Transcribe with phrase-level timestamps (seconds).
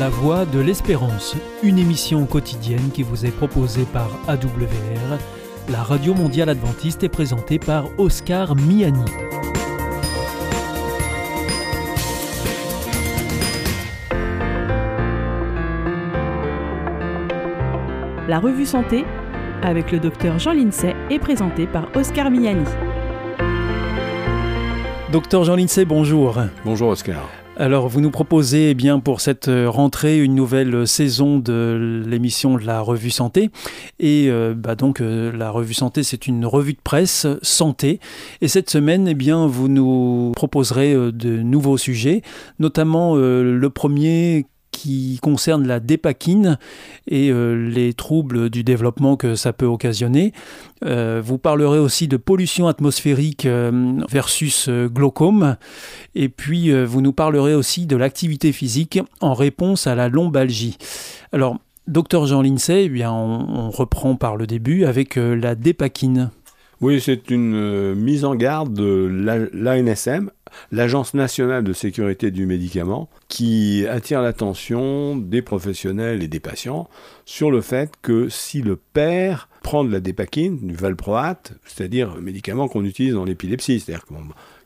[0.00, 5.18] La Voix de l'Espérance, une émission quotidienne qui vous est proposée par AWR,
[5.68, 9.04] la radio mondiale adventiste est présentée par Oscar Miani.
[18.26, 19.04] La revue Santé
[19.62, 22.64] avec le docteur Jean Lincey est présentée par Oscar Miani.
[25.12, 26.38] Docteur Jean Lincey, bonjour.
[26.64, 27.39] Bonjour Oscar.
[27.60, 32.56] Alors, vous nous proposez eh bien pour cette euh, rentrée une nouvelle saison de l'émission
[32.56, 33.50] de la Revue Santé.
[33.98, 38.00] Et euh, bah donc, euh, la Revue Santé, c'est une revue de presse santé.
[38.40, 42.22] Et cette semaine, eh bien, vous nous proposerez de nouveaux sujets,
[42.60, 46.58] notamment le premier qui concerne la dépakine
[47.06, 50.32] et euh, les troubles du développement que ça peut occasionner.
[50.84, 55.56] Euh, vous parlerez aussi de pollution atmosphérique euh, versus glaucome.
[56.14, 60.78] Et puis, vous nous parlerez aussi de l'activité physique en réponse à la lombalgie.
[61.32, 66.30] Alors, docteur Jean Lincey, eh bien, on, reprend par le début avec la dépakine.
[66.80, 70.30] Oui, c'est une mise en garde de l'ANSM,
[70.72, 76.88] l'Agence nationale de sécurité du médicament, qui attire l'attention des professionnels et des patients
[77.26, 82.20] sur le fait que si le père prend de la dépakine, du valproate, c'est-à-dire un
[82.20, 84.14] médicament qu'on utilise dans l'épilepsie, c'est-à-dire que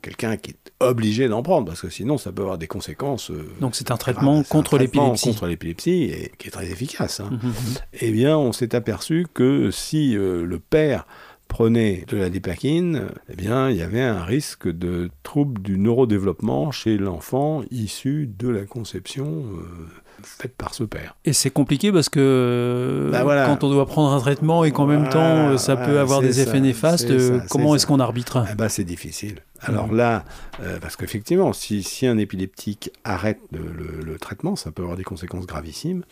[0.03, 3.31] quelqu'un qui est obligé d'en prendre, parce que sinon ça peut avoir des conséquences.
[3.31, 5.31] Euh, Donc c'est un traitement contre l'épilepsie.
[5.31, 7.21] Contre l'épilepsie, et qui est très efficace.
[7.21, 7.31] Hein.
[7.31, 7.75] Mmh, mmh, mmh.
[8.03, 11.07] Eh bien, on s'est aperçu que si euh, le père
[11.55, 16.73] prenait de la dépakine, eh bien, il y avait un risque de trouble du neurodéveloppement
[16.73, 19.87] chez l'enfant issu de la conception euh,
[20.25, 21.15] faite par ce père.
[21.25, 25.09] Et c'est compliqué parce que bah, quand on doit prendre un traitement et qu'en même
[25.09, 27.13] temps ça peut avoir des effets néfastes,
[27.49, 28.45] comment est-ce qu'on arbitre?
[28.51, 29.37] Eh ben, C'est difficile.
[29.61, 29.97] Alors mmh.
[29.97, 30.25] là,
[30.61, 35.47] euh, parce qu'effectivement, si, si, un épileptique arrête le, traitement, ça peut avoir des conséquences
[35.47, 36.03] gravissimes.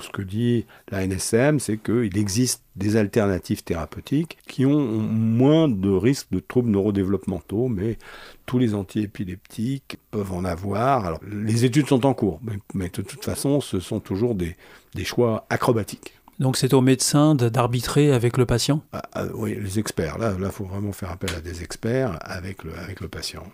[0.00, 5.90] Ce que dit la NSM, c'est qu'il existe des alternatives thérapeutiques qui ont moins de
[5.90, 7.98] risques de troubles neurodéveloppementaux, mais
[8.46, 11.06] tous les antiépileptiques peuvent en avoir.
[11.06, 12.40] Alors, les études sont en cours,
[12.74, 14.56] mais, de toute façon, ce sont toujours des,
[15.04, 16.14] choix acrobatiques.
[16.38, 18.82] Donc c'est au médecin d'arbitrer avec le patient?
[18.92, 20.18] Ah, ah, Oui, les experts.
[20.18, 23.44] Là, il faut vraiment faire appel à des experts avec le, avec le patient.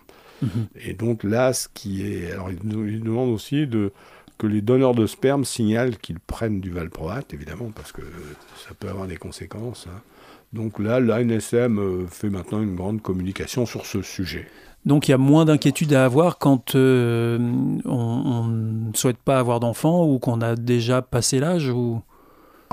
[0.41, 0.67] Mhm.
[0.75, 2.31] Et donc là, ce qui est...
[2.31, 3.91] Alors, il, il demande aussi de
[4.37, 8.01] que les donneurs de sperme signalent qu'ils prennent du valproate, évidemment, parce que
[8.67, 9.87] ça peut avoir des conséquences.
[9.89, 10.01] Hein.
[10.53, 14.47] Donc là, l'ANSM euh, fait maintenant une grande communication sur ce sujet.
[14.85, 17.37] Donc il y a moins d'inquiétude à avoir quand euh,
[17.85, 22.01] on ne souhaite pas avoir d'enfant ou qu'on a déjà passé l'âge ou...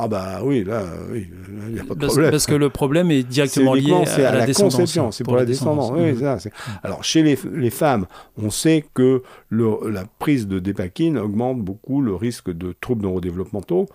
[0.04, 1.28] Ah bah oui, là, oui,
[1.68, 2.30] il n'y a pas de problème.
[2.32, 5.92] Parce que le problème est directement lié à, la, conception, c'est pour, la descendance.
[5.94, 6.38] Oui, ça,
[6.82, 12.00] Alors chez les, les, femmes, on sait que le, la prise de dépakine augmente beaucoup
[12.00, 13.86] le risque de troubles neurodéveloppementaux.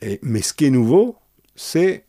[0.00, 1.16] Et, mais ce qui est nouveau,
[1.56, 2.04] c'est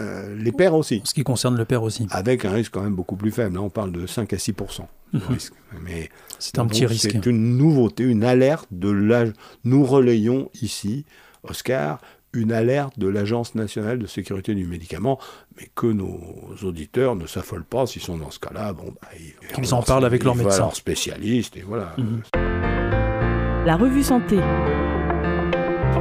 [0.00, 1.00] euh, les pères aussi.
[1.04, 2.06] Ce qui concerne le père aussi.
[2.10, 3.56] Avec un risque quand même beaucoup plus faible.
[3.56, 5.22] Là, on parle de 5 à 6 de mhm.
[5.28, 5.54] risque.
[5.82, 7.10] Mais c'est un petit risque.
[7.10, 9.32] C'est une nouveauté, une alerte de l'âge.
[9.64, 11.04] Nous relayons ici,
[11.42, 12.00] Oscar,
[12.36, 15.18] une alerte de l'Agence nationale de sécurité du médicament,
[15.58, 16.20] mais que nos
[16.62, 18.72] auditeurs ne s'affolent pas s'ils sont dans ce cas-là.
[18.72, 19.08] Bon, bah,
[19.58, 20.64] ils, en parlent avec leur médecin.
[20.64, 21.94] Leurs spécialistes, et voilà.
[21.98, 22.22] Mhm.
[23.64, 24.38] La revue Santé.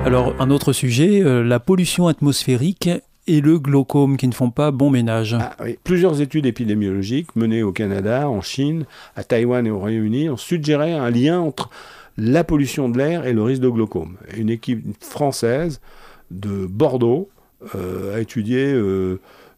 [0.06, 2.90] Alors, un autre sujet, euh, la pollution atmosphérique
[3.28, 5.36] et le glaucome qui ne font pas bon ménage.
[5.40, 8.86] Ah Plusieurs études épidémiologiques menées au Canada, en Chine,
[9.16, 11.70] à Taïwan et au Royaume-Uni ont suggéré un lien entre
[12.18, 14.18] la pollution de l'air et le risque de glaucome.
[14.38, 15.82] Une équipe française
[16.32, 17.30] de Bordeaux
[17.74, 18.76] euh, a étudié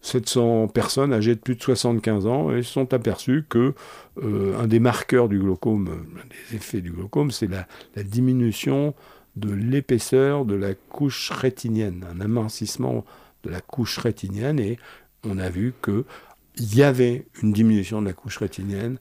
[0.01, 3.73] 700 euh, personnes âgées de plus de 75 ans et se sont aperçus que
[4.21, 6.05] euh, un des marqueurs du glaucome,
[6.49, 7.67] des effets du glaucome, c'est la,
[8.03, 8.93] diminution
[9.35, 13.03] de l'épaisseur de la couche rétinienne, un amincissement
[13.43, 14.77] de la couche rétinienne et
[15.23, 18.97] on a vu qu'il y avait une diminution de la couche rétinienne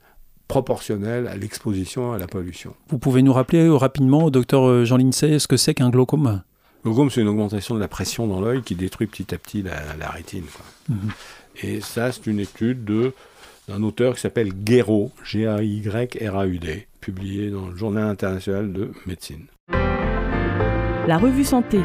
[0.48, 2.74] proportionnelle à l'exposition à la pollution.
[2.88, 6.42] Vous pouvez nous rappeler rapidement, docteur Jean Lincey, ce que c'est qu'un glaucome?
[6.86, 9.62] Le glaucome, c'est une augmentation de la pression dans l'œil qui détruit petit à petit
[9.62, 10.44] la, rétine.
[10.88, 10.98] Mhm.
[11.62, 13.12] Et ça, c'est une étude de,
[13.68, 19.46] d'un auteur qui s'appelle Guéraud, G-A-Y-R-A-U-D, publié dans le Journal international de médecine.
[21.08, 21.80] La revue Santé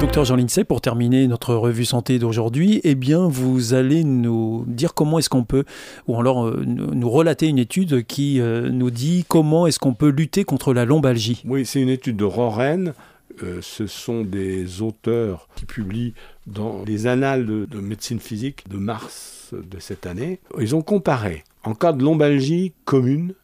[0.00, 4.94] Docteur Jean Lincey, pour terminer notre revue santé d'aujourd'hui, eh bien, vous allez nous dire
[4.94, 5.64] comment est-ce qu'on peut,
[6.08, 10.08] ou alors euh, nous relater une étude qui euh, nous dit comment est-ce qu'on peut
[10.08, 11.42] lutter contre la lombalgie.
[11.44, 12.94] Oui, c'est une étude de Roren.
[13.42, 16.14] Euh, ce sont des auteurs qui publient
[16.46, 20.40] dans les annales de, de médecine physique de mars de cette année.
[20.58, 23.34] Ils ont comparé, en cas de lombalgie commune,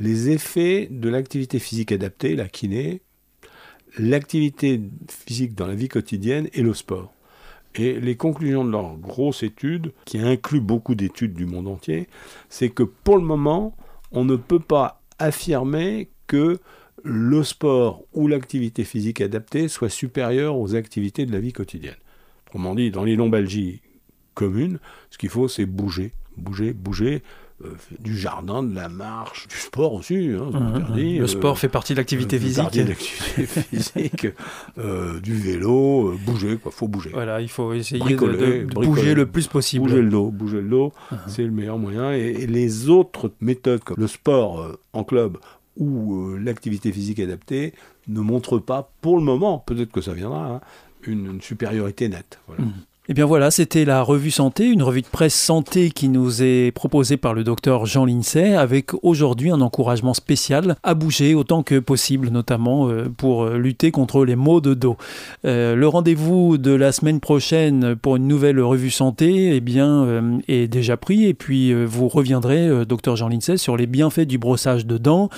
[0.00, 3.00] les effets de l'activité physique adaptée, la kiné,
[3.98, 7.12] l'activité physique dans la vie quotidienne et le sport.
[7.74, 12.08] Et les conclusions de leur grosse étude, qui inclut beaucoup d'études du monde entier,
[12.50, 13.74] c'est que pour le moment,
[14.10, 16.58] on ne peut pas affirmer que
[17.02, 21.96] le sport ou l'activité physique adaptée soit supérieure aux activités de la vie quotidienne.
[22.48, 23.80] Autrement dit, dans les lombalgies
[24.34, 24.78] communes,
[25.10, 27.22] ce qu'il faut, c'est bouger, bouger, bouger,
[28.00, 30.30] du jardin, de la marche, du sport aussi.
[30.30, 31.18] Hein, mmh, mmh.
[31.18, 32.62] le sport fait partie de l'activité physique.
[32.62, 34.26] Partie de l'activité physique,
[34.78, 36.72] euh, du vélo, euh, bouger, quoi.
[36.72, 37.10] Faut bouger.
[37.12, 39.84] Voilà, il faut essayer de, bouger le plus possible.
[39.84, 41.16] Bouger le dos, bouger le dos, mmh.
[41.28, 42.12] c'est le meilleur moyen.
[42.12, 45.38] Et, les autres méthodes, comme le sport en club
[45.76, 47.72] ou l'activité physique adaptée,
[48.08, 50.60] ne montrent pas, pour le moment, peut-être que ça viendra, hein,
[51.06, 52.40] une, supériorité nette.
[52.46, 52.64] Voilà.
[53.12, 56.72] Eh bien voilà, c'était la revue santé, une revue de presse santé qui nous est
[56.74, 61.78] proposée par le docteur Jean Lincey, avec aujourd'hui un encouragement spécial à bouger autant que
[61.78, 64.96] possible, notamment euh, pour euh, lutter contre les maux de dos.
[65.44, 70.66] Euh, le rendez-vous de la semaine prochaine pour une nouvelle revue santé eh bien, est
[70.66, 74.96] déjà pris, et puis vous reviendrez, docteur Jean Lincey, sur les bienfaits du brossage de
[74.96, 75.28] dents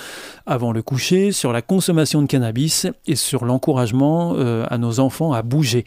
[0.45, 5.41] avant le coucher, sur la consommation de cannabis et sur l'encouragement à nos enfants à
[5.41, 5.83] bouger.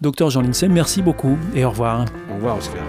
[0.00, 2.06] Docteur Jean Lincey, merci beaucoup et au revoir.
[2.30, 2.82] Au revoir Oscar.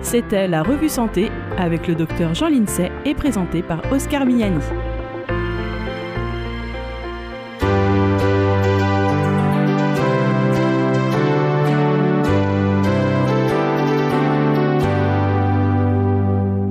[0.00, 4.58] C'était la revue santé avec le docteur Jean Lincey et présenté par Oscar Miani.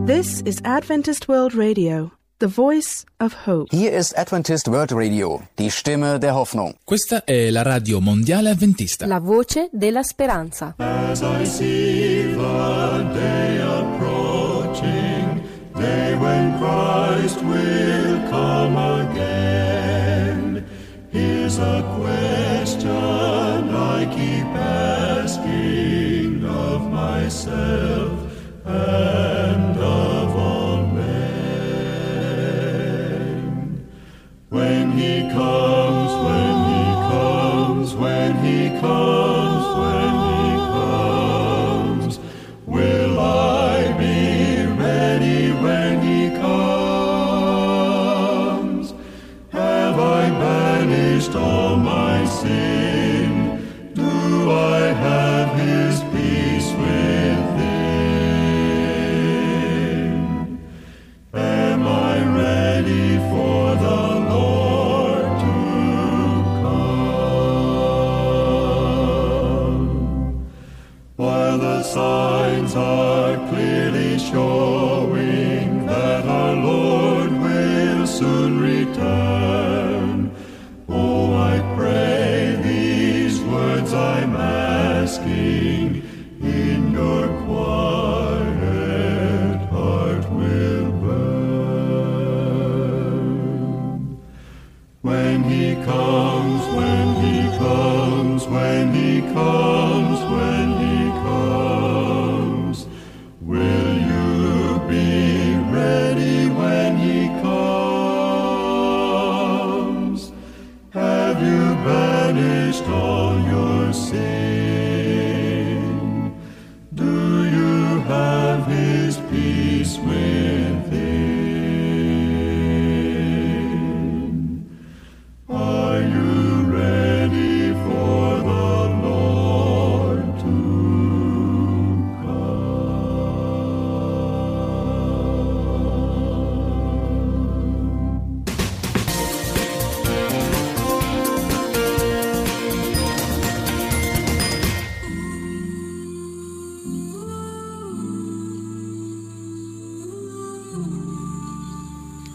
[0.08, 2.19] This is Adventist World Radio.
[2.40, 3.68] The Voice of Hope.
[3.70, 6.74] Hier ist Adventist World Radio, die Stimme der Hoffnung.
[6.86, 9.06] Questa è la radio mondiale adventista.
[9.08, 10.76] La voce della speranza.
[10.78, 15.42] As I see the day approaching,
[15.76, 20.64] day when Christ will come again.
[21.12, 28.14] Here's a question I keep asking of myself
[28.64, 29.69] and
[34.96, 35.69] He comes,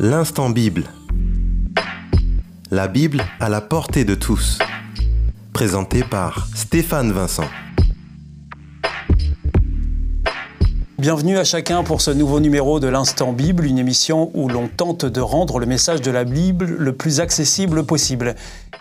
[0.07, 0.85] L'instant Bible.
[2.71, 4.59] La Bible à la portée de tous.
[5.55, 7.47] Présenté par Stéphane Vincent.
[10.99, 15.07] Bienvenue à chacun pour ce nouveau numéro de l'Instant Bible, une émission où l'on tente
[15.07, 18.35] de rendre le message de la Bible le plus accessible possible.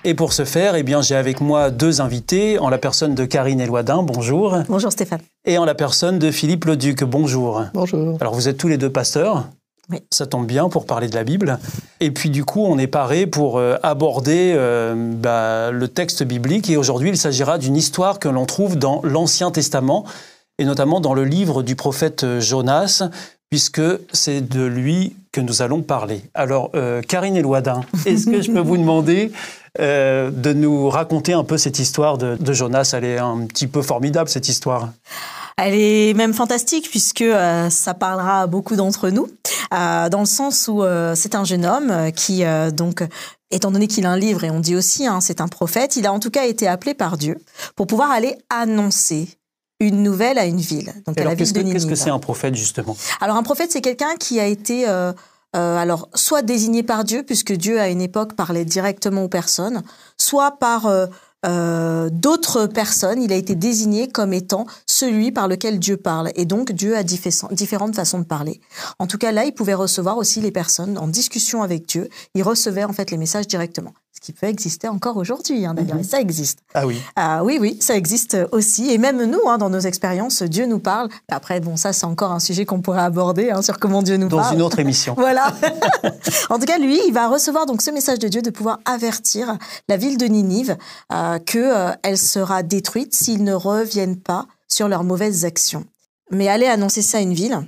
[0.04, 3.24] Et pour ce faire, eh bien, j'ai avec moi deux invités, en la personne de
[3.24, 4.58] Karine Eloidin, bonjour.
[4.68, 5.22] Bonjour Stéphane.
[5.46, 7.64] Et en la personne de Philippe Leduc, bonjour.
[7.74, 8.18] Bonjour.
[8.20, 9.48] Alors vous êtes tous les deux pasteurs
[9.90, 10.00] Oui.
[10.12, 11.60] Ça tombe bien pour parler de la Bible.
[12.00, 16.70] Et puis du coup, on est paré pour euh, aborder euh, bah, le texte biblique.
[16.70, 20.06] Et aujourd'hui, il s'agira d'une histoire que l'on trouve dans l'Ancien Testament,
[20.58, 23.04] et notamment dans le livre du prophète Jonas,
[23.50, 23.82] puisque
[24.14, 26.22] c'est de lui que nous allons parler.
[26.34, 29.32] Alors, euh, Karine Elouadin, est-ce que je peux vous demander
[29.80, 32.94] euh, de nous raconter un peu cette histoire de, de Jonas?
[32.96, 34.90] Elle est un petit peu formidable, cette histoire.
[35.58, 40.26] Elle est même fantastique puisque euh, ça parlera à beaucoup d'entre nous, euh, dans le
[40.26, 43.04] sens où euh, c'est un jeune homme euh, qui, euh, donc,
[43.52, 46.06] étant donné qu'il a un livre, et on dit aussi, hein, c'est un prophète, il
[46.06, 47.38] a en tout cas été appelé par Dieu
[47.76, 49.30] pour pouvoir aller annoncer
[49.80, 51.74] une nouvelle à une ville, donc Et à la alors, ville qu'est-ce de que Ninive.
[51.74, 52.96] qu'est-ce que c'est un prophète, justement?
[53.20, 55.12] Alors un prophète, c'est quelqu'un qui a été euh,
[55.56, 59.84] euh, alors soit désigné par Dieu, puisque Dieu à une époque parlait directement aux personnes,
[60.18, 61.08] soit par euh,
[61.46, 63.22] euh, d'autres personnes.
[63.22, 66.32] Il a été désigné comme étant celui par lequel Dieu parle.
[66.36, 68.62] Et donc Dieu a diffé- différentes façons de parler.
[69.00, 72.10] En tout cas là, il pouvait recevoir aussi les personnes en discussion avec Dieu.
[72.36, 73.94] Il recevait en fait les messages directement.
[74.16, 76.60] Ce qui peut exister encore aujourd'hui, hein, d'ailleurs, et ça existe.
[76.76, 77.02] Ah oui.
[77.16, 78.92] Ah oui, oui, ça existe aussi.
[78.92, 81.10] Et même nous, hein, dans nos expériences, Dieu nous parle.
[81.32, 84.28] Après, bon, ça, c'est encore un sujet qu'on pourrait aborder hein, sur comment Dieu nous
[84.28, 84.56] Dans parle.
[84.56, 85.16] une autre émission.
[85.18, 85.52] Voilà.
[86.52, 89.58] en tout cas, lui, il va recevoir donc ce message de Dieu de pouvoir avertir
[89.90, 90.78] la ville de Ninive
[91.12, 95.86] euh, que euh, sera détruite s'ils ne reviennent pas sur leurs mauvaises actions.
[96.30, 97.68] Mais aller annoncer ça à une ville,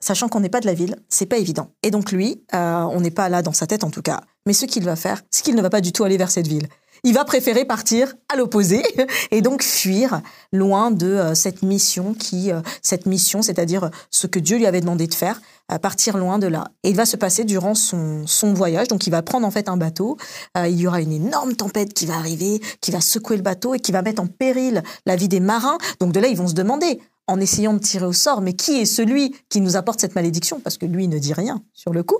[0.00, 1.70] sachant qu'on n'est pas de la ville, c'est pas évident.
[1.84, 4.22] Et donc lui, euh, on n'est pas là dans sa tête en tout cas.
[4.46, 6.46] Mais ce qu'il va faire, c'est qu'il ne va pas du tout aller vers cette
[6.46, 6.68] ville.
[7.06, 8.82] Il va préférer partir à l'opposé
[9.30, 10.22] et donc fuir
[10.52, 14.80] loin de euh, cette mission qui, euh, cette mission, c'est-à-dire ce que Dieu lui avait
[14.80, 15.40] demandé de faire,
[15.82, 16.68] partir loin de là.
[16.82, 18.24] Et il va se passer durant son,
[18.54, 18.88] voyage.
[18.88, 20.16] Donc il va prendre en fait un bateau.
[20.56, 23.74] Euh, il y aura une énorme tempête qui va arriver, qui va secouer le bateau
[23.74, 25.78] et qui va mettre en péril la vie des marins.
[26.00, 28.80] Donc de là, ils vont se demander, en essayant de tirer au sort, mais qui
[28.80, 32.02] est celui qui nous apporte cette malédiction Parce que lui ne dit rien sur le
[32.02, 32.18] coup.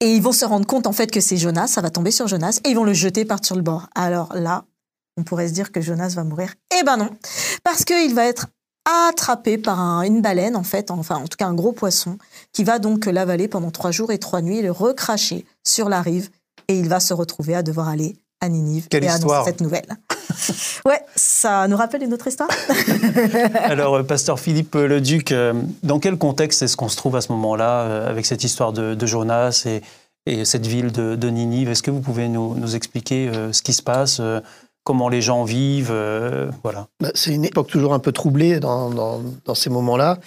[0.00, 2.28] Et ils vont se rendre compte en fait que c'est Jonas, ça va tomber sur
[2.28, 3.88] Jonas, et ils vont le jeter par sur le bord.
[3.94, 4.64] Alors là,
[5.16, 6.52] on pourrait se dire que Jonas va mourir.
[6.78, 7.08] Eh ben non,
[7.64, 8.46] parce qu'il va être
[9.08, 12.18] attrapé par un- une baleine, en fait, enfin en tout cas un gros poisson,
[12.52, 16.02] qui va donc l'avaler pendant trois jours et trois nuits et le recracher sur la
[16.02, 16.28] rive,
[16.68, 18.16] et il va se retrouver à devoir aller
[18.46, 19.44] à Ninive Quelle et annoncer histoire.
[19.44, 19.86] cette nouvelle.
[20.86, 22.48] ouais, ça nous rappelle une autre histoire
[23.64, 27.32] Alors, euh, pasteur Philippe Leduc, euh, dans quel contexte est-ce qu'on se trouve à ce
[27.32, 29.82] moment-là, euh, avec cette histoire de, de Jonas et,
[30.26, 31.68] et cette ville de, de Ninive?
[31.68, 34.40] Est-ce que vous pouvez nous, nous expliquer euh, ce qui se passe, euh,
[34.84, 36.86] comment les gens vivent euh, Voilà.
[37.00, 40.18] Bah, c'est une époque toujours un peu troublée dans, dans, dans ces moments-là,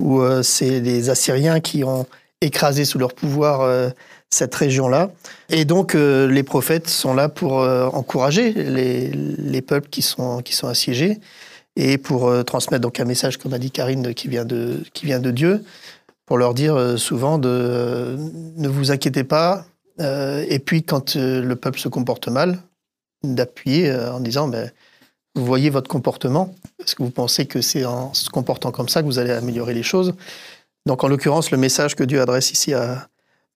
[0.00, 2.06] où euh, c'est les Assyriens qui ont
[2.40, 3.88] écrasé sous leur pouvoir euh,
[4.34, 5.10] cette région-là.
[5.48, 10.42] Et donc, euh, les prophètes sont là pour euh, encourager les, les peuples qui sont,
[10.64, 11.20] assiégés
[11.76, 15.06] et pour euh, transmettre donc un message, comme a dit Karine, qui vient de, qui
[15.06, 15.64] vient de Dieu,
[16.26, 18.16] pour leur dire souvent de
[18.56, 19.66] ne vous inquiétez pas.
[20.00, 22.58] et puis, quand le peuple se comporte mal,
[23.22, 24.70] d'appuyer en disant ben,
[25.34, 29.02] vous voyez votre comportement Est-ce que vous pensez que c'est en se comportant comme ça
[29.02, 30.14] que vous allez améliorer les choses?
[30.86, 33.06] Donc, en l'occurrence, le message que Dieu adresse ici à,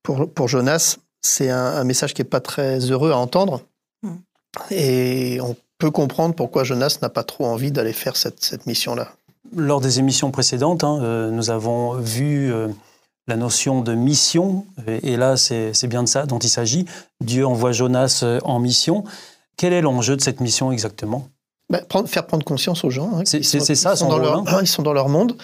[0.09, 3.61] pour, pour Jonas, c'est un, un message qui n'est pas très heureux à entendre.
[4.03, 4.15] Mm.
[4.71, 9.13] Et on peut comprendre pourquoi Jonas n'a pas trop envie d'aller faire cette, cette mission-là.
[9.55, 12.69] Lors des émissions précédentes, hein, euh, nous avons vu euh,
[13.27, 16.87] la notion de mission, et, et là, c'est bien de ça dont il s'agit.
[17.21, 19.05] Dieu envoie Jonas euh, en mission.
[19.59, 21.29] Quel est l'enjeu de cette mission exactement?
[21.71, 23.11] Ben, prendre- faire prendre conscience aux gens.
[23.15, 25.37] hein, C'est- ça, qui sont son dans rôle, leur, Ils sont dans leur monde.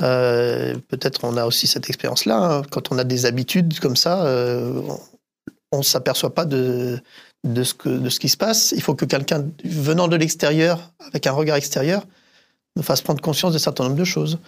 [0.00, 2.36] Euh, Peut-être on a aussi cette expérience-là.
[2.36, 2.62] hein.
[2.70, 4.82] Quand on a des habitudes comme ça, euh,
[5.70, 6.98] on ne s'aperçoit pas de,
[7.44, 8.72] de, ce qui se passe.
[8.72, 12.04] Il faut que quelqu'un venant de l'extérieur, avec un regard extérieur,
[12.76, 14.38] nous fasse prendre conscience d'un certain nombre de choses.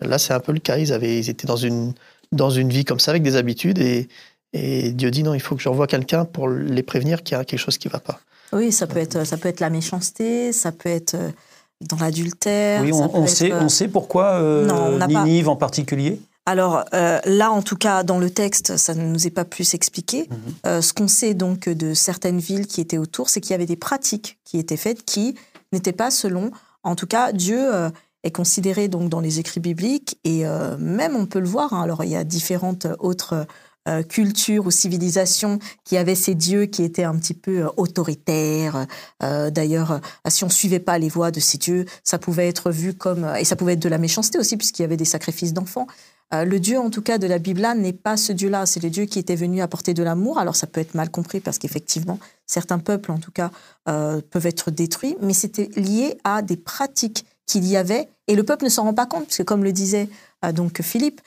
[0.00, 0.78] Là, c'est un peu le cas.
[0.78, 1.94] Ils, avaient, ils étaient dans une,
[2.32, 3.78] dans une vie comme ça, avec des habitudes.
[3.78, 4.08] Et,
[4.52, 7.44] Dieu dit non, il faut que je revoie quelqu'un pour les prévenir qu'il y a
[7.44, 8.20] quelque chose qui ne va pas.
[8.52, 11.30] Oui, ça peut être, ça peut être la méchanceté, ça peut être euh,
[11.80, 12.82] dans l'adultère.
[12.82, 16.20] Oui, on, peut on être, sait, on sait pourquoi euh, Non, pas- Ninive en particulier?
[16.46, 19.74] Alors euh, là, en tout cas, dans le texte, ça ne nous est pas plus
[19.74, 20.28] expliqué.
[20.30, 20.36] Mhm.
[20.66, 23.66] Euh, ce qu'on sait donc de certaines villes qui étaient autour, c'est qu'il y avait
[23.66, 25.34] des pratiques qui étaient faites qui
[25.72, 26.50] n'étaient pas selon.
[26.84, 27.90] En tout cas, Dieu euh,
[28.24, 30.44] est considéré donc dans les écrits bibliques et
[30.78, 31.72] même on peut le voir.
[31.72, 33.46] hein, alors il y a différentes autres
[33.88, 38.86] euh, cultures ou civilisations qui avaient ces dieux qui étaient un petit peu euh, autoritaires.
[39.22, 42.92] Euh, D'ailleurs, si on suivait pas les voies de ces dieux, ça pouvait être vu
[42.92, 45.86] comme et ça pouvait être de la méchanceté aussi puisqu'il y avait des sacrifices d'enfants.
[46.32, 48.66] Le Dieu, en tout cas, de la Bible n'est pas ce Dieu-là.
[48.66, 50.38] C'est le Dieu qui était venu apporter de l'amour.
[50.38, 53.50] Alors, ça peut être mal compris parce qu'effectivement, certains peuples, en tout cas,
[53.86, 58.64] peuvent être détruits, mais c'était lié à des pratiques qu'il y avait et le peuple
[58.64, 60.10] ne s'en rend pas compte parce que, comme le disait
[60.52, 61.22] donc Philippe,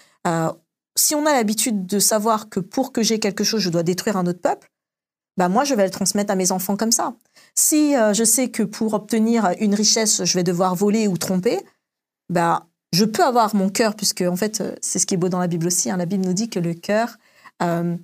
[1.01, 4.17] si on a l'habitude de savoir que pour que j'ai quelque chose, je dois détruire
[4.17, 4.69] un autre peuple,
[5.37, 7.15] bah moi, je vais le transmettre à mes enfants comme ça.
[7.55, 11.59] Si euh, je sais que pour obtenir une richesse, je vais devoir voler ou tromper,
[12.29, 15.29] bah je peux avoir mon cœur, puisque en fait, euh, c'est ce qui est beau
[15.29, 15.89] dans la Bible aussi.
[15.89, 15.97] hein.
[15.97, 17.17] La Bible nous dit que le cœur,
[17.63, 17.97] euh,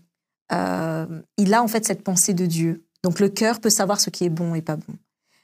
[1.38, 2.86] il a en fait cette pensée de Dieu.
[3.04, 4.94] Donc le cœur peut savoir ce qui est bon et pas bon.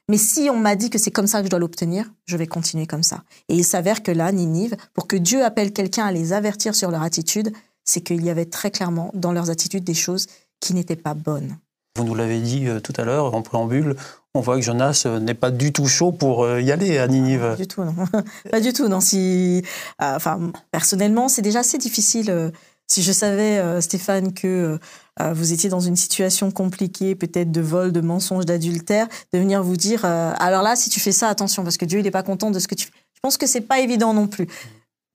[0.09, 2.47] Mais si on m'a dit que c'est comme ça que je dois l'obtenir, je vais
[2.47, 3.23] continuer comme ça.
[3.47, 6.91] Et il s'avère que là, Ninive, pour que Dieu appelle quelqu'un à les avertir sur
[6.91, 7.53] leur attitude,
[7.85, 10.27] c'est qu'il y avait très clairement dans leurs attitudes des choses
[10.59, 11.57] qui n'étaient pas bonnes.
[11.95, 13.95] Vous nous l'avez dit euh, tout à l'heure en préambule,
[14.33, 17.05] on voit que Jonas euh, n'est pas du tout chaud pour euh, y aller à
[17.05, 17.55] Pas Ninive.
[17.55, 17.93] du tout, non.
[18.51, 18.99] pas du tout, non.
[18.99, 19.61] Si,
[19.99, 22.51] enfin, personnellement, c'est déjà assez difficile.
[22.83, 24.79] Euh, si je savais, euh, Stéphane, que
[25.21, 29.63] euh, vous étiez dans une situation compliquée, peut-être de vol, de mensonge, d'adultère, de venir
[29.63, 32.11] vous dire, euh, alors là, si tu fais ça, attention, parce que Dieu, il n'est
[32.11, 32.93] pas content de ce que tu fais.
[33.13, 34.47] Je pense que c'est pas évident non plus.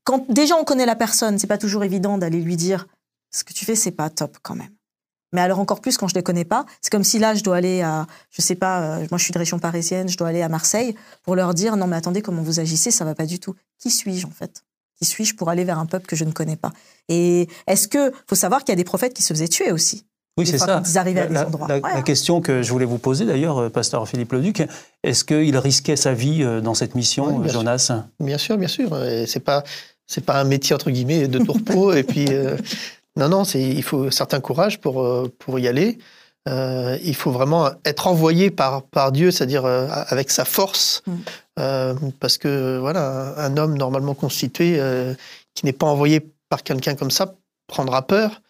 [0.04, 2.86] Quand déjà on connaît la personne, c'est pas toujours évident d'aller lui dire,
[3.30, 4.70] ce que tu fais, c'est pas top quand même.
[5.34, 7.56] Mais alors encore plus quand je les connais pas, c'est comme si là je dois
[7.56, 10.40] aller à, je sais pas, euh, moi je suis de région parisienne, je dois aller
[10.40, 13.38] à Marseille pour leur dire non mais attendez comment vous agissez, ça va pas du
[13.38, 13.54] tout.
[13.78, 14.64] Qui suis-je en fait?
[14.98, 16.72] Qui suis-je pour aller vers un peuple que je ne connais pas
[17.08, 20.04] Et est-ce que faut savoir qu'il y a des prophètes qui se faisaient tuer aussi
[20.36, 20.82] Oui, c'est ça.
[20.86, 21.68] ils arrivaient à des la, endroits.
[21.68, 22.02] la- Ouais, la hein.
[22.02, 24.62] question que je voulais vous poser d'ailleurs, euh, pasteur Philippe Leduc,
[25.04, 27.60] est-ce qu'il risquait sa vie euh, dans cette mission, Oui, bien sûr.
[27.60, 28.90] Jonas Bien sûr, bien sûr.
[29.26, 29.62] C'est pas,
[30.06, 31.92] c'est pas un métier entre guillemets de tourpeau.
[31.94, 32.56] et puis, euh,
[33.16, 35.98] non, non, c'est, il faut un certain courage pour euh, pour y aller.
[36.48, 41.12] Euh, il faut vraiment être envoyé par par Dieu, c'est-à-dire euh, avec sa force, Mm.
[41.60, 45.12] Euh, parce que voilà, un homme normalement constitué euh,
[45.54, 47.34] qui n'est pas envoyé par quelqu'un comme ça
[47.66, 48.40] prendra peur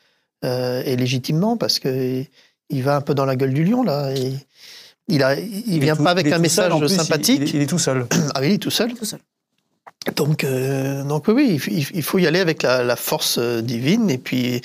[0.44, 2.22] euh, et légitimement parce que
[2.68, 4.10] il va un peu dans la gueule du lion là.
[4.14, 4.34] Et
[5.08, 6.96] il a, il, est vient tout- pas avec il un message seul, en plus, il-
[7.00, 7.40] sympathique.
[7.46, 8.06] Il, il est tout seul.
[8.34, 8.92] Ah oui, il est tout seul.
[8.92, 9.20] Tout seul.
[10.14, 14.10] Donc, euh, donc oui, il il, il faut y aller avec la, la force divine
[14.10, 14.60] et puis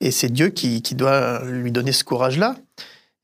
[0.00, 2.56] et c'est Dieu qui, qui doit lui donner ce courage-là.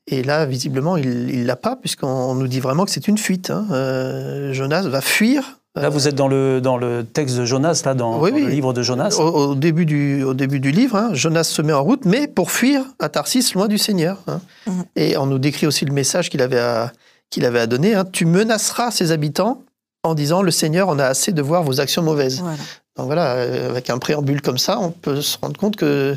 [0.08, 3.50] Et là, visiblement, il il l'a pas puisqu'on nous dit vraiment que c'est une fuite.
[3.50, 3.66] hein.
[3.72, 5.58] Euh, Jonas va fuir.
[5.74, 8.44] Là, vous êtes dans le, dans le texte de Jonas, là, dans, Oui, dans oui.
[8.44, 9.16] le livre de Jonas.
[9.18, 12.28] Au, au début du, au début du livre, hein, Jonas se met en route, mais
[12.28, 14.22] pour fuir à Tarsis, loin du Seigneur.
[14.26, 14.40] hein.
[14.66, 14.84] Mhm.
[14.96, 16.92] Et on nous décrit aussi le message qu'il avait à,
[17.28, 17.94] qu'il avait à donner.
[17.94, 18.04] hein.
[18.10, 19.64] Tu menaceras ses habitants
[20.02, 22.40] en disant Le Seigneur en a assez de voir vos actions mauvaises.
[22.40, 22.56] Voilà.
[22.96, 26.16] Donc voilà, euh, avec un préambule comme ça, on peut se rendre compte que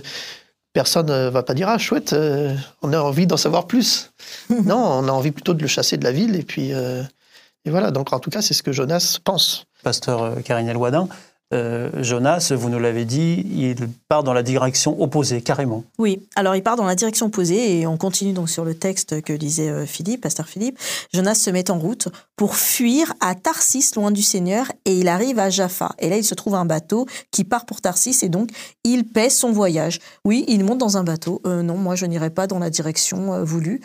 [0.79, 4.11] personne ne va pas dire Ah, chouette, euh, on a envie d'en savoir plus.
[4.49, 6.37] non, on a envie plutôt de le chasser de la ville.
[6.37, 7.03] Et puis, euh,
[7.65, 7.91] et voilà.
[7.91, 9.65] Donc en tout cas, c'est ce que Jonas pense.
[9.83, 11.09] Pasteur euh, Karine Elouadin,
[11.51, 15.83] euh, Jonas, vous nous l'avez dit, il part dans la direction opposée, carrément.
[15.97, 19.21] Oui, alors il part dans la direction opposée et on continue donc sur le texte
[19.21, 20.77] que lisait euh, Philippe, pasteur Philippe.
[21.11, 25.39] Jonas se met en route pour fuir à Tarsis, loin du Seigneur, et il arrive
[25.39, 25.91] à Jaffa.
[25.97, 28.51] Et là, il se trouve un bateau qui part pour Tarsis et donc
[28.83, 29.99] il paie son voyage.
[30.25, 31.41] Oui, il monte dans un bateau.
[31.47, 33.81] Euh, non, moi, je n'irai pas dans la direction voulue.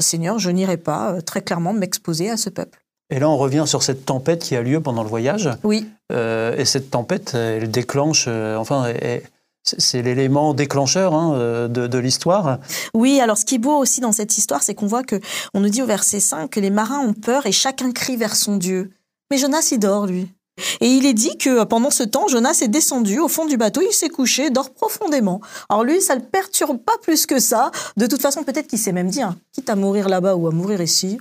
[0.00, 2.83] Seigneur, je n'irai pas très clairement m'exposer à ce peuple.
[3.10, 5.50] Et là, on revient sur cette tempête qui a lieu pendant le voyage.
[5.62, 9.22] Oui, Euh, et cette tempête, elle déclenche, euh, enfin, elle-
[9.62, 12.58] c'est l'élément déclencheur hein, euh, de, de l'histoire.
[12.92, 15.18] Oui, alors ce qui est beau aussi dans cette histoire, c'est qu'on voit que
[15.54, 18.36] on nous dit au verset 5 que les marins ont peur et chacun crie vers
[18.36, 18.90] son Dieu.
[19.30, 20.28] Mais Jonas, il dort, lui.
[20.82, 23.80] Et il est dit que pendant ce temps, Jonas est descendu au fond du bateau,
[23.80, 25.40] il s'est couché, dort profondément.
[25.70, 27.70] Alors lui, ça le perturbe pas plus que ça.
[27.96, 30.50] De toute façon, peut-être qu'il s'est même dit, hein, quitte à mourir là-bas ou à
[30.50, 31.18] mourir ici.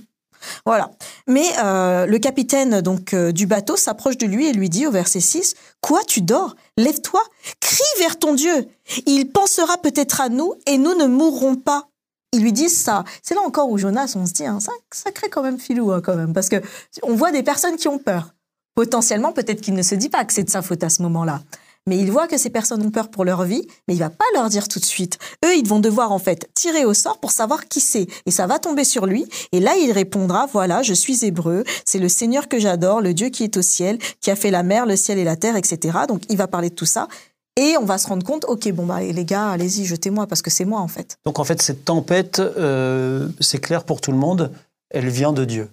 [0.65, 0.91] Voilà.
[1.27, 4.91] Mais euh, le capitaine donc euh, du bateau s'approche de lui et lui dit au
[4.91, 6.55] verset 6, Quoi, tu dors?
[6.77, 7.21] Lève-toi,
[7.59, 8.67] crie vers ton Dieu.
[9.05, 11.87] Il pensera peut-être à nous et nous ne mourrons pas.
[12.33, 13.03] Ils lui disent ça.
[13.21, 16.01] C'est là encore où Jonas, on se dit, hein, ça, crée quand même filou hein,
[16.03, 16.61] quand même, parce que
[17.03, 18.33] on voit des personnes qui ont peur.
[18.75, 21.41] Potentiellement, peut-être qu'il ne se dit pas que c'est de sa faute à ce moment-là.
[21.87, 24.25] Mais il voit que ces personnes ont peur pour leur vie, mais il va pas
[24.33, 25.17] leur dire tout de suite.
[25.45, 28.07] Eux, ils vont devoir en fait tirer au sort pour savoir qui c'est.
[28.25, 29.25] Et ça va tomber sur lui.
[29.51, 33.29] Et là, il répondra, voilà, je suis hébreu, c'est le Seigneur que j'adore, le Dieu
[33.29, 35.99] qui est au ciel, qui a fait la mer, le ciel et la terre, etc.
[36.07, 37.07] Donc, il va parler de tout ça.
[37.55, 40.49] Et on va se rendre compte, ok, bon, bah, les gars, allez-y, jetez-moi, parce que
[40.49, 41.17] c'est moi, en fait.
[41.23, 44.51] Donc en fait, cette tempête, euh, c'est clair pour tout le monde,
[44.89, 45.69] elle vient de Dieu.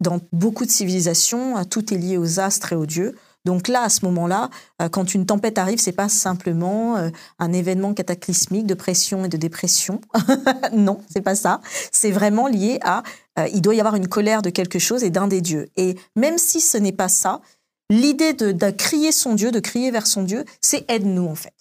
[0.00, 3.14] Dans beaucoup de civilisations, tout est lié aux astres et aux dieux.
[3.44, 4.50] Donc là, à ce moment-là,
[4.80, 9.28] euh, quand une tempête arrive, c'est pas simplement euh, un événement cataclysmique de pression et
[9.28, 10.00] de dépression.
[10.72, 11.60] non, c'est pas ça.
[11.90, 13.02] C'est vraiment lié à,
[13.38, 15.68] euh, il doit y avoir une colère de quelque chose et d'un des dieux.
[15.76, 17.40] Et même si ce n'est pas ça,
[17.90, 21.52] l'idée de, crier son Dieu, de crier vers son Dieu, c'est aide-nous en fait.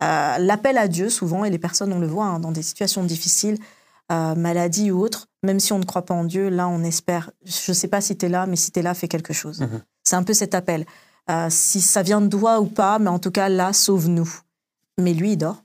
[0.00, 3.56] L'appel à Dieu, souvent, et les personnes, on le voit hein, dans des situations difficiles,
[4.12, 7.30] euh, maladie ou autre, même si on ne croit pas en Dieu, là, on espère.
[7.46, 9.32] Je ne sais pas si tu es là, mais si tu es là, fais quelque
[9.32, 9.60] chose.
[9.60, 9.80] Mhm.
[10.04, 10.84] C'est un peu cet appel.
[11.30, 14.30] Euh, si ça vient de toi ou pas, mais en tout cas, là, sauve-nous.
[15.00, 15.56] Mais lui, il dort.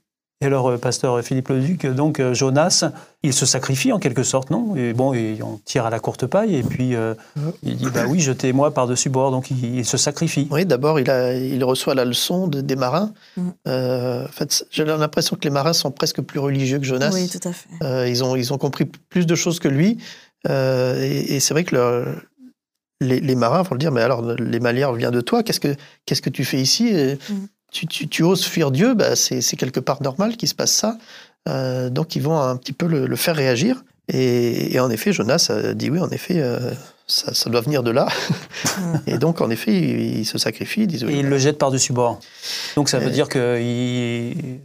[0.42, 2.86] Et alors, euh, pasteur Philippe Leduc, donc euh, Jonas,
[3.22, 4.74] il se sacrifie en quelque sorte, non?
[4.74, 7.12] Et bon, et on tire à la courte paille, et puis euh,
[7.62, 10.48] il dit bah oui, jetez-moi par-dessus bord, donc il, il se sacrifie.
[10.50, 13.12] Oui, d'abord, il, reçoit la leçon de- des marins.
[13.36, 13.48] Mm.
[13.68, 17.10] Euh, en fait, j'ai l'impression que les marins sont presque plus religieux que Jonas.
[17.12, 17.68] Oui, tout à fait.
[17.82, 19.98] Euh, ils, ont, ils ont compris plus de choses que lui.
[20.48, 22.14] Euh, et et c'est vrai que le-
[23.00, 25.74] les, les marins vont le dire, mais alors les Malières vient de toi, qu'est-ce que,
[26.06, 26.92] qu'est-ce que tu fais ici
[27.28, 27.34] Mm.
[27.72, 30.72] tu, tu- tu oses fuir Dieu, bah, c'est c'est quelque part normal qu'il se passe
[30.72, 30.98] ça.
[31.48, 33.82] Euh, donc ils vont un petit peu le, le faire réagir.
[34.12, 36.58] Et, et en effet, Jonas a dit oui, en effet, euh,
[37.06, 38.08] ça, ça doit venir de là.
[39.06, 40.80] et donc, en effet, il, il se sacrifie.
[40.82, 42.18] Il dit, oui, Et il le jette par-dessus bord.
[42.74, 43.56] Donc ça veut dire que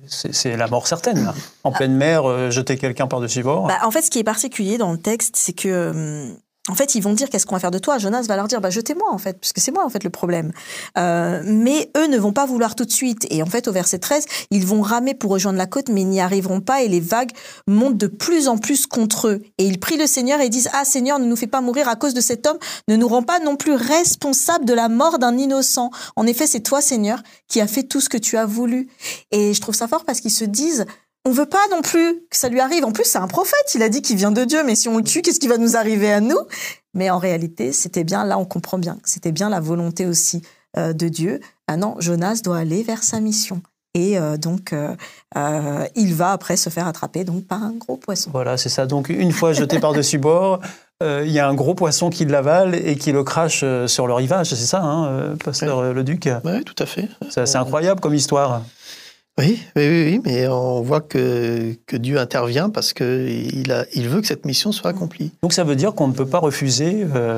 [0.08, 1.24] c'est la mort certaine.
[1.26, 1.34] là.
[1.64, 3.68] En pleine mer, euh, jeter quelqu'un par-dessus bord.
[3.68, 6.36] Bah, en fait, ce qui est particulier dans le texte, c'est que, hum,
[6.68, 8.00] en fait, ils vont dire qu'est-ce qu'on va faire de toi?
[8.00, 10.52] Jonas va leur dire, bah, jetez-moi, en fait, puisque c'est moi, en fait, le problème.
[10.98, 13.28] Euh, mais eux ne vont pas vouloir tout de suite.
[13.30, 16.20] Et en fait, au verset 13, ils vont ramer pour rejoindre la côte, mais n'y
[16.20, 17.32] arriveront pas et les vagues
[17.68, 19.44] montent de plus en plus contre eux.
[19.60, 21.96] Et ils prient le Seigneur et disent, ah, Seigneur, ne nous fais pas mourir à
[21.96, 25.38] cause de cet homme, ne nous rends pas non plus responsables de la mort d'un
[25.38, 25.92] innocent.
[26.16, 28.88] En effet, c'est toi, Seigneur, qui as fait tout ce que tu as voulu.
[29.32, 30.86] Et je trouve ça fort parce qu'ils se disent,
[31.26, 32.86] on veut pas non plus que ça lui arrive.
[32.86, 33.74] En plus, c'est un prophète.
[33.74, 35.58] Il a dit qu'il vient de Dieu, mais si on le tue, qu'est-ce qui va
[35.58, 36.40] nous arriver à nous?
[36.94, 38.24] Mais en réalité, c'était bien.
[38.24, 40.44] Là, on comprend bien que c'était bien la volonté aussi
[40.78, 41.40] euh, de Dieu.
[41.68, 43.62] Ah non, Jonas doit aller vers sa mission.
[43.96, 44.94] Et euh, donc, euh,
[45.36, 48.30] euh, il va après se faire attraper donc par un gros poisson.
[48.32, 48.86] Voilà, c'est ça.
[48.86, 50.60] Donc une fois jeté par-dessus bord,
[51.02, 54.14] euh, il y a un gros poisson qui l'avale et qui le crache sur le
[54.14, 54.50] rivage.
[54.50, 56.30] C'est ça, hein, pasteur euh, Leduc?
[56.44, 57.08] Oui, tout à fait.
[57.30, 58.62] C'est assez incroyable comme histoire.
[59.38, 64.28] Oui, oui, oui, mais on voit que, que Dieu intervient parce qu'il il veut que
[64.28, 65.32] cette mission soit accomplie.
[65.42, 67.38] Donc ça veut dire qu'on ne peut pas refuser euh,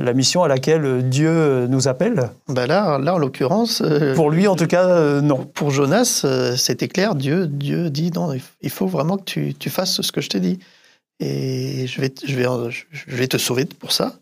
[0.00, 2.30] la mission à laquelle Dieu nous appelle?
[2.48, 5.44] Ben là, là, en l'occurrence, euh, Pour lui, en tout cas, euh, non.
[5.46, 6.26] pour Jonas,
[6.58, 7.14] c'était clair.
[7.14, 10.40] Dieu, Dieu dit non, il faut vraiment que tu, tu fasses ce que je t'ai
[10.40, 10.58] dit.
[11.20, 12.46] Et je vais, te- je, vais,
[12.90, 14.14] je vais te sauver pour ça.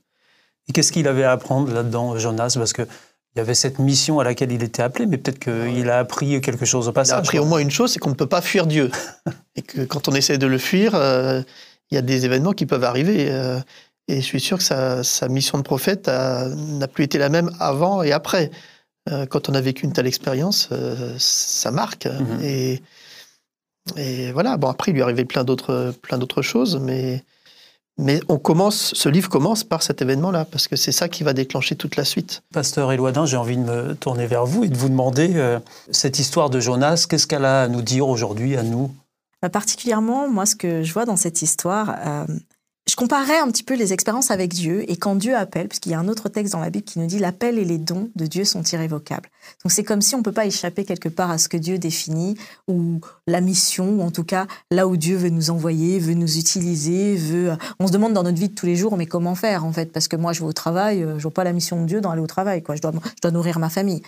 [0.69, 2.55] Et qu'est-ce qu'il avait à apprendre là-dedans, Jonas?
[2.57, 2.83] Parce que
[3.35, 6.41] il y avait cette mission à laquelle il était appelé, mais peut-être qu'il a appris
[6.41, 7.19] quelque chose au Il a passage.
[7.19, 8.91] appris au moins une chose, c'est qu'on ne peut pas fuir Dieu.
[9.57, 11.43] et que quand on essaie de le fuir, euh,
[11.91, 13.29] il y a des événements qui peuvent arriver.
[13.31, 13.61] euh,
[14.09, 17.51] et je suis sûr que sa, sa mission de prophète n'a plus été la même
[17.61, 18.51] avant et après.
[19.11, 20.69] Euh, quand on a vécu une telle expérience,
[21.19, 22.07] ça marque.
[22.07, 22.41] Mhm.
[22.43, 22.83] Et,
[23.97, 24.57] et voilà.
[24.57, 27.23] Bon, après, il lui est arrivé plein d'autres, plein d'autres choses, mais,
[27.99, 31.33] mais on commence, ce livre commence par cet événement-là, parce que c'est ça qui va
[31.33, 32.43] déclencher toute la suite.
[32.53, 35.59] Pasteur Éloidin, j'ai envie de me tourner vers vous et de vous demander, euh,
[35.91, 38.91] cette histoire de Jonas, qu'est-ce qu'elle a à nous dire aujourd'hui, à nous?
[39.43, 42.25] Bah, particulièrement, moi, ce que je vois dans cette histoire, euh,
[42.89, 45.93] je comparais un petit peu les expériences avec Dieu et quand Dieu appelle, parce qu'il
[45.93, 48.11] y a un autre texte dans la Bible qui nous dit l'appel et les dons
[48.17, 49.29] de Dieu sont irrévocables.
[49.63, 52.37] Donc c'est comme si on peut pas échapper quelque part à ce que Dieu définit
[52.67, 56.39] ou la mission ou en tout cas là où Dieu veut nous envoyer, veut nous
[56.39, 57.53] utiliser, veut.
[57.79, 59.93] On se demande dans notre vie de tous les jours, mais comment faire en fait?
[59.93, 62.01] Parce que moi je vais au travail, euh, je vois pas la mission de Dieu
[62.01, 62.75] dans aller au travail, quoi.
[62.75, 64.01] Je dois nourrir ma famille.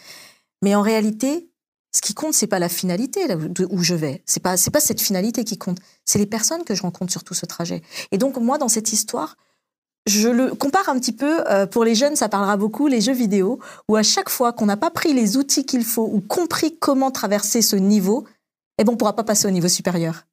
[0.62, 1.49] Mais en réalité,
[1.92, 4.22] ce qui compte, c'est pas la finalité là où, je vais.
[4.26, 5.78] C'est pas, c'est pas cette finalité qui compte.
[6.04, 7.82] C'est les personnes que je rencontre sur tout ce trajet.
[8.12, 9.36] Et donc moi, dans cette histoire,
[10.06, 11.48] je le compare un petit peu.
[11.50, 14.66] euh, pour les jeunes, ça parlera beaucoup les jeux vidéo, où à chaque fois qu'on
[14.66, 18.24] n'a pas pris les outils qu'il faut ou compris comment traverser ce niveau,
[18.78, 20.24] eh ben on pourra pas passer au niveau supérieur.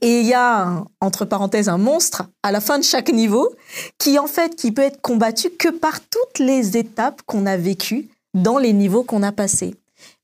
[0.00, 3.54] Et il y a, entre parenthèses, un monstre à la fin de chaque niveau
[3.98, 8.08] qui, en fait, qui peut être combattu que par toutes les étapes qu'on a vécues
[8.34, 9.74] dans les niveaux qu'on a passés.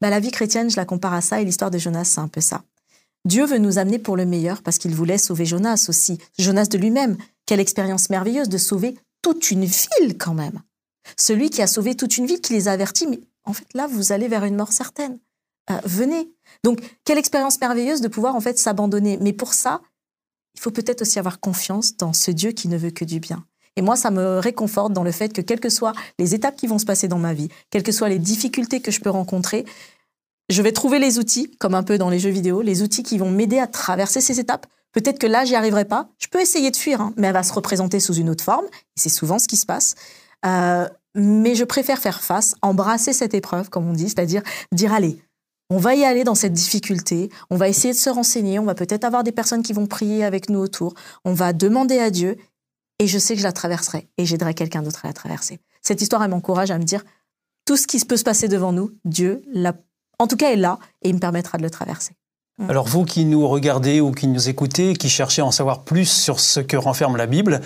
[0.00, 2.28] Ben, la vie chrétienne, je la compare à ça et l'histoire de Jonas, c'est un
[2.28, 2.62] peu ça.
[3.24, 6.18] Dieu veut nous amener pour le meilleur parce qu'il voulait sauver Jonas aussi.
[6.38, 7.16] Jonas de lui-même.
[7.46, 10.62] Quelle expérience merveilleuse de sauver toute une ville quand même.
[11.16, 13.86] Celui qui a sauvé toute une ville, qui les a avertis, mais en fait là,
[13.86, 15.18] vous allez vers une mort certaine.
[15.70, 16.30] Euh, venez.
[16.64, 19.18] Donc, quelle expérience merveilleuse de pouvoir en fait s'abandonner.
[19.20, 19.80] Mais pour ça,
[20.54, 23.44] il faut peut-être aussi avoir confiance dans ce Dieu qui ne veut que du bien.
[23.78, 26.66] Et moi, ça me réconforte dans le fait que quelles que soient les étapes qui
[26.66, 29.64] vont se passer dans ma vie, quelles que soient les difficultés que je peux rencontrer,
[30.48, 33.18] je vais trouver les outils, comme un peu dans les jeux vidéo, les outils qui
[33.18, 34.66] vont m'aider à traverser ces étapes.
[34.90, 36.08] Peut-être que là, j'y arriverai pas.
[36.18, 38.64] Je peux essayer de fuir, hein, mais elle va se représenter sous une autre forme.
[38.64, 39.94] Et c'est souvent ce qui se passe.
[40.44, 45.22] Euh, mais je préfère faire face, embrasser cette épreuve, comme on dit, c'est-à-dire dire allez,
[45.70, 48.74] on va y aller dans cette difficulté, on va essayer de se renseigner, on va
[48.74, 52.38] peut-être avoir des personnes qui vont prier avec nous autour, on va demander à Dieu,
[52.98, 55.60] et je sais que je la traverserai, et j'aiderai quelqu'un d'autre à la traverser.
[55.82, 57.04] Cette histoire, elle m'encourage à me dire,
[57.64, 59.42] tout ce qui peut se passer devant nous, Dieu,
[60.18, 62.14] en tout cas, est là, et il me permettra de le traverser.
[62.68, 66.06] Alors vous qui nous regardez ou qui nous écoutez, qui cherchez à en savoir plus
[66.06, 67.60] sur ce que renferme la Bible,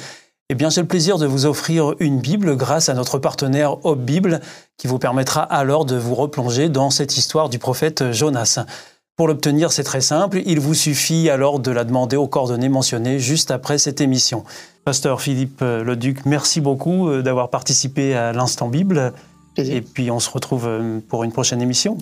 [0.50, 4.00] eh bien j'ai le plaisir de vous offrir une Bible grâce à notre partenaire Hope
[4.00, 4.40] Bible
[4.76, 8.66] qui vous permettra alors de vous replonger dans cette histoire du prophète Jonas.
[9.16, 10.40] Pour l'obtenir, c'est très simple.
[10.46, 14.44] Il vous suffit alors de la demander aux coordonnées mentionnées juste après cette émission.
[14.84, 19.12] Pasteur Philippe euh, Leduc, merci beaucoup euh, d'avoir participé à l'Instant Bible.
[19.54, 19.76] Plaisir.
[19.76, 21.98] Et puis on se retrouve euh, pour une prochaine émission.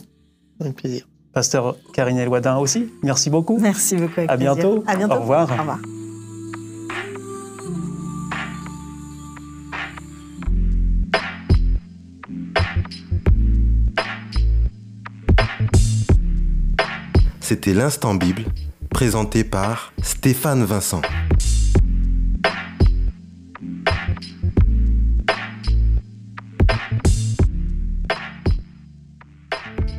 [0.60, 1.08] Avec plaisir.
[1.32, 3.58] Pasteur Karine Elouadin aussi, merci beaucoup.
[3.58, 4.20] Merci beaucoup.
[4.26, 4.84] À bientôt.
[4.86, 5.14] À bientôt.
[5.14, 5.50] Au revoir.
[5.50, 5.78] Au revoir.
[17.50, 18.44] C'était l'instant Bible,
[18.90, 21.02] présenté par Stéphane Vincent.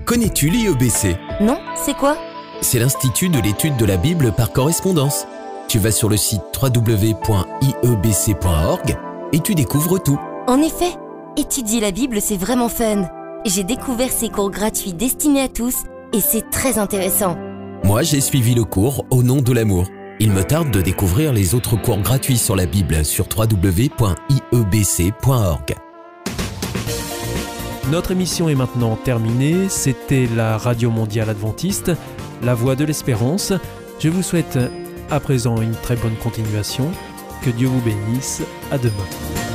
[0.06, 2.16] Connais-tu l'IEBC Non, c'est quoi?
[2.62, 5.28] C'est l'Institut de l'étude de la Bible par correspondance.
[5.68, 7.28] Tu vas sur le site www.iebc.org
[9.34, 10.22] et tu découvres tout.
[10.48, 10.94] En effet,
[11.36, 13.10] étudier la Bible, c'est vraiment fun.
[13.44, 15.84] J'ai découvert ces cours gratuits destinés à tous
[16.14, 17.38] et c'est très intéressant.
[17.84, 19.88] Moi, j'ai suivi le cours Au nom de l'amour.
[20.20, 24.16] Il me tarde de découvrir les autres cours gratuits sur la Bible sur www.iebc.org.
[27.90, 29.68] Notre émission est maintenant terminée.
[29.68, 31.92] C'était la Radio Mondiale Adventiste,
[32.44, 33.52] la voix de l'espérance.
[34.00, 34.60] Je vous souhaite
[35.10, 36.92] à présent une très bonne continuation.
[37.44, 38.44] Que Dieu vous bénisse.
[38.72, 39.51] À demain.